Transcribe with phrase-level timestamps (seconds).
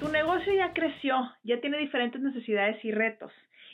[0.00, 3.30] Tu negocio ya creció, ya tiene diferentes necesidades y retos.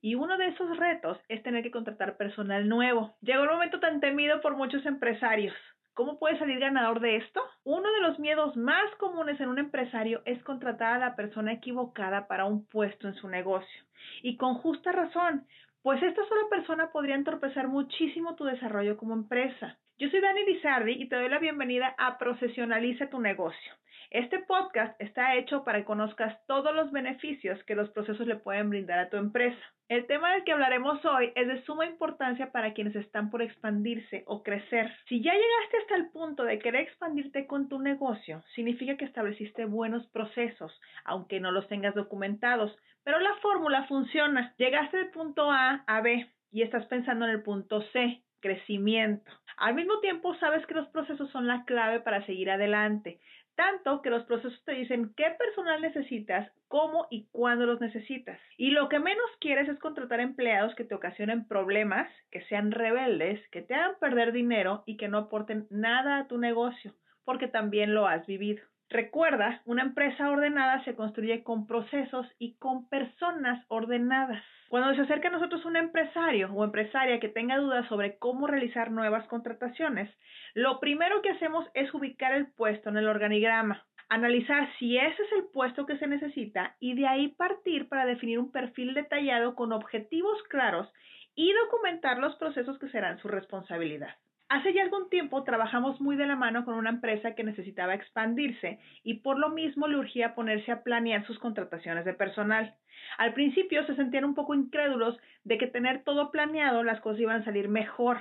[0.00, 3.14] Y uno de esos retos es tener que contratar personal nuevo.
[3.20, 5.54] Llegó el momento tan temido por muchos empresarios.
[5.94, 7.40] ¿Cómo puedes salir ganador de esto?
[7.62, 12.26] Uno de los miedos más comunes en un empresario es contratar a la persona equivocada
[12.26, 13.84] para un puesto en su negocio.
[14.22, 15.46] Y con justa razón,
[15.82, 19.78] pues esta sola persona podría entorpecer muchísimo tu desarrollo como empresa.
[20.00, 23.72] Yo soy Dani Lizardi y te doy la bienvenida a Profesionaliza tu negocio.
[24.12, 28.70] Este podcast está hecho para que conozcas todos los beneficios que los procesos le pueden
[28.70, 29.58] brindar a tu empresa.
[29.88, 34.22] El tema del que hablaremos hoy es de suma importancia para quienes están por expandirse
[34.28, 34.88] o crecer.
[35.08, 39.64] Si ya llegaste hasta el punto de querer expandirte con tu negocio, significa que estableciste
[39.64, 44.54] buenos procesos, aunque no los tengas documentados, pero la fórmula funciona.
[44.58, 49.30] Llegaste del punto A a B y estás pensando en el punto C, crecimiento.
[49.56, 53.20] Al mismo tiempo, sabes que los procesos son la clave para seguir adelante.
[53.56, 58.38] Tanto que los procesos te dicen qué personal necesitas, cómo y cuándo los necesitas.
[58.56, 63.40] Y lo que menos quieres es contratar empleados que te ocasionen problemas, que sean rebeldes,
[63.50, 67.94] que te hagan perder dinero y que no aporten nada a tu negocio, porque también
[67.94, 68.62] lo has vivido.
[68.90, 74.42] Recuerda, una empresa ordenada se construye con procesos y con personas ordenadas.
[74.70, 78.90] Cuando se acerca a nosotros un empresario o empresaria que tenga dudas sobre cómo realizar
[78.90, 80.10] nuevas contrataciones,
[80.54, 85.32] lo primero que hacemos es ubicar el puesto en el organigrama, analizar si ese es
[85.32, 89.72] el puesto que se necesita y de ahí partir para definir un perfil detallado con
[89.72, 90.90] objetivos claros
[91.34, 94.16] y documentar los procesos que serán su responsabilidad.
[94.50, 98.78] Hace ya algún tiempo trabajamos muy de la mano con una empresa que necesitaba expandirse
[99.02, 102.74] y por lo mismo le urgía ponerse a planear sus contrataciones de personal.
[103.18, 107.42] Al principio se sentían un poco incrédulos de que tener todo planeado las cosas iban
[107.42, 108.20] a salir mejor.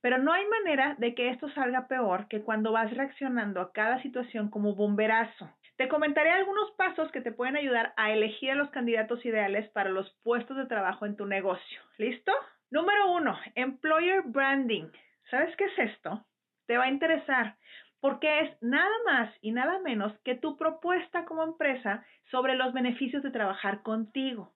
[0.00, 4.00] Pero no hay manera de que esto salga peor que cuando vas reaccionando a cada
[4.00, 5.50] situación como bomberazo.
[5.76, 9.90] Te comentaré algunos pasos que te pueden ayudar a elegir a los candidatos ideales para
[9.90, 11.80] los puestos de trabajo en tu negocio.
[11.98, 12.32] ¿Listo?
[12.70, 14.88] Número uno, Employer Branding.
[15.30, 16.24] ¿Sabes qué es esto?
[16.66, 17.56] Te va a interesar
[18.00, 23.22] porque es nada más y nada menos que tu propuesta como empresa sobre los beneficios
[23.22, 24.52] de trabajar contigo.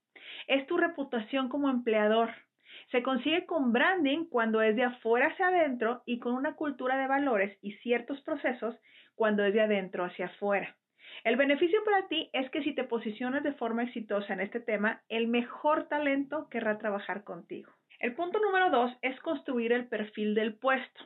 [0.47, 2.31] Es tu reputación como empleador.
[2.92, 7.08] Se consigue con branding cuando es de afuera hacia adentro y con una cultura de
[7.08, 8.76] valores y ciertos procesos
[9.16, 10.76] cuando es de adentro hacia afuera.
[11.25, 15.02] El beneficio para ti es que si te posicionas de forma exitosa en este tema,
[15.08, 17.72] el mejor talento querrá trabajar contigo.
[18.00, 21.05] El punto número dos es construir el perfil del puesto.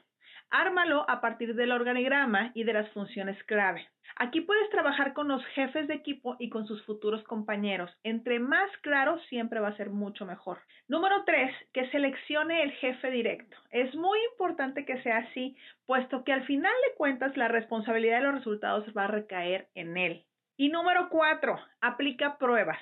[0.50, 3.88] Ármalo a partir del organigrama y de las funciones clave.
[4.14, 7.90] Aquí puedes trabajar con los jefes de equipo y con sus futuros compañeros.
[8.04, 10.60] Entre más claro, siempre va a ser mucho mejor.
[10.86, 13.56] Número tres, que seleccione el jefe directo.
[13.70, 15.56] Es muy importante que sea así,
[15.86, 19.96] puesto que al final de cuentas la responsabilidad de los resultados va a recaer en
[19.96, 20.24] él.
[20.56, 22.78] Y número cuatro, aplica pruebas.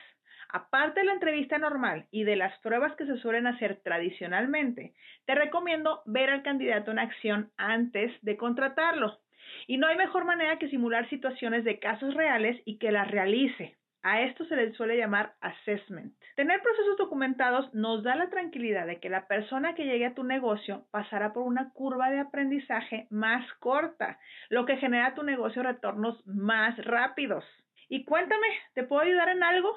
[0.55, 4.93] Aparte de la entrevista normal y de las pruebas que se suelen hacer tradicionalmente,
[5.25, 9.19] te recomiendo ver al candidato en acción antes de contratarlo.
[9.67, 13.79] Y no hay mejor manera que simular situaciones de casos reales y que las realice.
[14.03, 16.13] A esto se le suele llamar assessment.
[16.37, 20.23] Tener procesos documentados nos da la tranquilidad de que la persona que llegue a tu
[20.23, 24.19] negocio pasará por una curva de aprendizaje más corta,
[24.51, 27.45] lo que genera a tu negocio retornos más rápidos.
[27.89, 29.73] Y cuéntame, ¿te puedo ayudar en algo?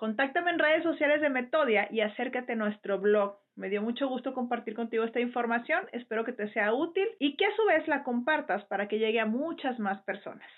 [0.00, 3.36] Contáctame en redes sociales de Metodia y acércate a nuestro blog.
[3.54, 7.44] Me dio mucho gusto compartir contigo esta información, espero que te sea útil y que
[7.44, 10.48] a su vez la compartas para que llegue a muchas más personas.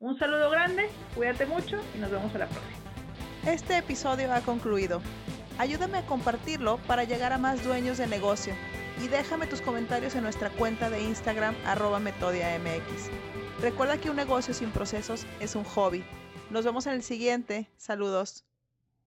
[0.00, 2.90] Un saludo grande, cuídate mucho y nos vemos a la próxima.
[3.46, 5.00] Este episodio ha concluido.
[5.60, 8.52] Ayúdame a compartirlo para llegar a más dueños de negocio
[9.00, 13.12] y déjame tus comentarios en nuestra cuenta de Instagram arroba metodiamx.
[13.62, 16.02] Recuerda que un negocio sin procesos es un hobby.
[16.50, 17.68] Nos vemos en el siguiente.
[17.76, 18.47] Saludos.